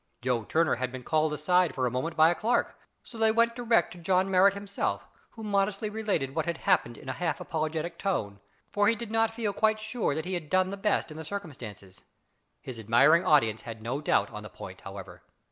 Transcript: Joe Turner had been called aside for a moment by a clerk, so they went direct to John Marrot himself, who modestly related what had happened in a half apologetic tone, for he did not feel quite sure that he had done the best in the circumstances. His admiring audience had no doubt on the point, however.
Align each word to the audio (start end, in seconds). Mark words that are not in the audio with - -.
Joe 0.23 0.45
Turner 0.45 0.77
had 0.77 0.91
been 0.91 1.03
called 1.03 1.31
aside 1.31 1.75
for 1.75 1.85
a 1.85 1.91
moment 1.91 2.15
by 2.17 2.31
a 2.31 2.33
clerk, 2.33 2.75
so 3.03 3.19
they 3.19 3.31
went 3.31 3.55
direct 3.55 3.91
to 3.91 3.99
John 3.99 4.31
Marrot 4.31 4.55
himself, 4.55 5.07
who 5.33 5.43
modestly 5.43 5.91
related 5.91 6.33
what 6.33 6.47
had 6.47 6.57
happened 6.57 6.97
in 6.97 7.07
a 7.07 7.11
half 7.13 7.39
apologetic 7.39 7.99
tone, 7.99 8.39
for 8.71 8.87
he 8.87 8.95
did 8.95 9.11
not 9.11 9.31
feel 9.35 9.53
quite 9.53 9.79
sure 9.79 10.15
that 10.15 10.25
he 10.25 10.33
had 10.33 10.49
done 10.49 10.71
the 10.71 10.75
best 10.75 11.11
in 11.11 11.17
the 11.17 11.23
circumstances. 11.23 12.03
His 12.63 12.79
admiring 12.79 13.25
audience 13.27 13.61
had 13.61 13.83
no 13.83 14.01
doubt 14.01 14.31
on 14.31 14.41
the 14.41 14.49
point, 14.49 14.81
however. 14.81 15.21